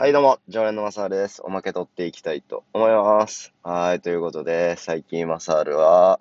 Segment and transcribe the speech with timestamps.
[0.00, 1.42] はい、どうも、常連のマサールです。
[1.44, 3.52] おまけ取っていきたいと思います。
[3.62, 6.20] はい、ということで、最近マサールは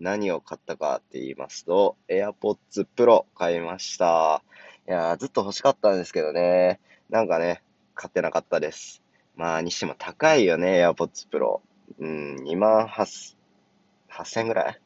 [0.00, 4.42] 何を買ったかって言いますと、AirPods Pro 買いました。
[4.88, 7.62] いやー、ずっと欲しかったんですけどね、なんかね、
[7.94, 9.00] 買ってなかったです。
[9.36, 11.60] まあ、にしても高いよね、AirPods Pro。
[12.00, 13.36] うん、2万8
[14.10, 14.80] 8000ぐらい？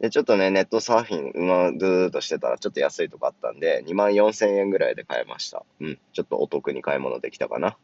[0.00, 5.64] で、ちょっとね、ネットサーフィン、うまずーっとしてたら、ちょっと安いとこあったんで、2万4000円ぐらいで買えました。
[5.80, 5.98] うん。
[6.12, 7.76] ちょっとお得に買い物できたかな。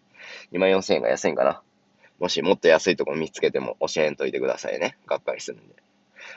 [0.53, 1.63] 2万4000円が安いんかな。
[2.19, 4.99] もしもっと安いとこ見つけても教えんといてくださいね。
[5.07, 5.75] がっかりするんで。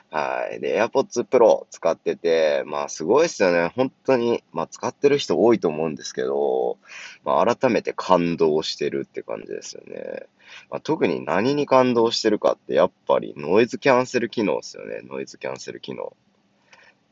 [0.10, 0.60] はい。
[0.60, 3.72] で、AirPods Pro 使ってて、まあすごいっすよね。
[3.76, 6.78] 本当に、まあ使ってる人多いと思うんですけど、
[7.24, 10.28] まあ改めて感動してるって感じですよね。
[10.70, 15.02] まあ、特に何に感動してるかって、やっぱりノイズキャンセル機能ですよね。
[15.04, 16.16] ノイズキャンセル機能。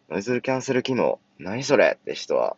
[0.10, 2.58] ノイズキャンセル機能、何それって人は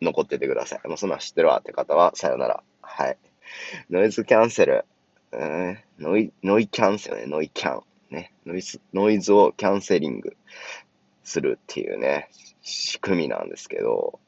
[0.00, 0.88] 残っててください。
[0.88, 2.62] もうそんなん知ってるわって方は、さよなら。
[2.80, 3.18] はい。
[3.90, 4.84] ノイズキャンセル。
[5.32, 7.26] えー、ノイ、ノイキャンセルね。
[7.26, 7.82] ノイキャン。
[8.10, 8.32] ね。
[8.46, 10.36] ノイズ、ノイズをキャンセリング
[11.24, 12.28] するっていうね、
[12.62, 14.20] 仕組みなんですけど、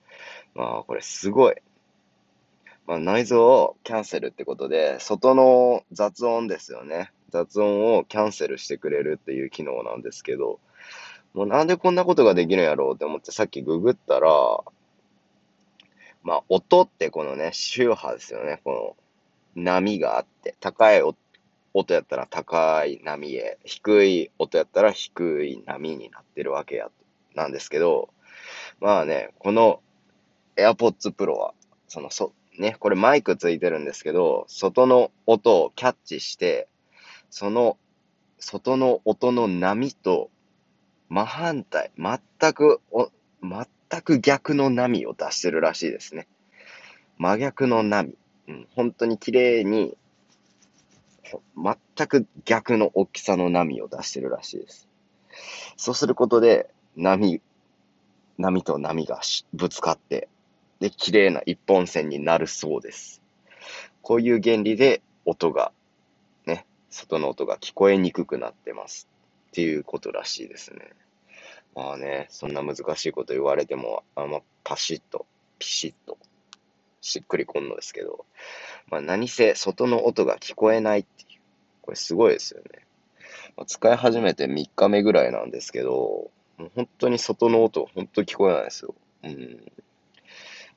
[0.55, 1.57] まあこれすごい。
[2.87, 7.13] まあ、ノイズをキャンセルってことで、外の雑音ですよね。
[7.31, 10.59] 雑音をキャンセルしてくれるっていう機能なんですけど、
[11.33, 14.31] もうなんでこんなことができるんやろうって思ってさっきググったら、
[16.25, 18.61] まあ、音ってこのね、周波ですよね。
[18.65, 18.97] こ
[19.57, 21.17] の波があって、高い音
[21.75, 26.91] 音やったら高い波へ、低い音やったら低い波になってるわけや、
[27.35, 28.11] なんですけど、
[28.81, 29.81] まあね、この
[30.57, 31.55] AirPods Pro は、
[31.87, 36.69] その、そ、ね、これマイクついてるんですけど、外の音をキャッチして、
[37.31, 37.79] その
[38.41, 40.31] 外の音の波と
[41.09, 43.11] 真反対、全くお、
[43.43, 46.27] 全く逆の波を出してるらしいですね。
[47.19, 48.15] 真逆の波。
[48.49, 49.97] うん、本当に綺麗に、
[51.57, 54.89] 全く逆の大きさの波を出してるらしいです。
[55.77, 57.41] そうすることで、波、
[58.39, 59.21] 波と波が
[59.53, 60.29] ぶつかって、
[60.81, 63.23] で、綺麗な一本線になるそうです。
[64.03, 65.73] こういう原理で音が、
[66.47, 69.09] ね、外の音が聞こえにくくなってます。
[69.51, 70.91] っていうことらしいですね。
[71.75, 75.27] まあね、そんな難しいこと言われても、あんまパシッと、
[75.59, 76.19] ピシッと、
[77.01, 78.25] しっくりこんのですけど、
[78.91, 81.41] まあ何せ外の音が聞こえないっていう、
[81.83, 82.87] これすごいですよね。
[83.57, 88.95] まあ、使い始めて3日目ぐらいなんですけど、もう本当に外の音、本当聞こえないですよ。
[89.25, 89.73] うん。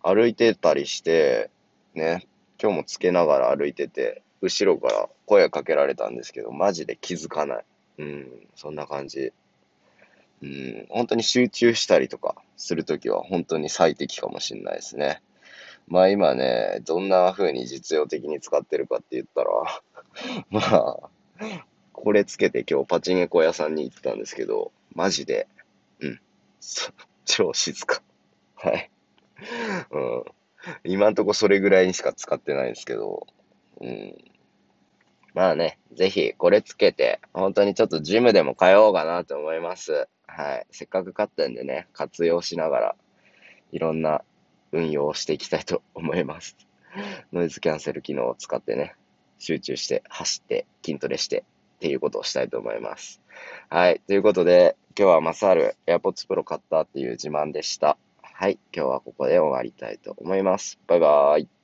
[0.01, 1.49] 歩いてたりして、
[1.95, 2.27] ね、
[2.61, 7.65] 今日もつけながら歩いてて、後ろから声かけられたんですけど、マジで気づかない。
[7.99, 9.31] うん、そんな感じ。
[10.41, 15.21] うん、本当に集中したりとかするときは本当に最適かもしれないですね。
[15.87, 19.49] まあ今ね、どんな風に実用的に使ってるかって言ったら、
[20.49, 21.09] まあ、
[21.91, 25.47] これつけて今日パチンコ屋さんに行ったんですけど、マジで、
[25.99, 26.19] うん、
[27.25, 28.01] 超静か。
[28.55, 28.89] はい。
[29.91, 30.23] うん。
[30.83, 33.27] 今んとこそれぐらいにしか使ってないんですけど、
[33.81, 34.15] うん。
[35.33, 40.07] まあね、ぜひこれつけて、本当にちょっとジムでも通おうかなと思います。
[40.27, 40.67] はい。
[40.71, 42.95] せっかく買ったんでね、活用しながら、
[43.71, 44.23] いろんな
[44.73, 46.57] 運用していきたいと思います。
[47.31, 48.95] ノイズキャンセル機能を使ってね、
[49.39, 51.45] 集中して、走って、筋トレして、
[51.77, 53.21] っていうことをしたいと思います。
[53.69, 54.01] はい。
[54.07, 57.97] ということで、今日はマサール AirPods Pro 買ったっていう自慢でした。
[58.21, 58.59] はい。
[58.75, 60.79] 今日はここで終わりたいと思います。
[60.87, 61.62] バイバーイ。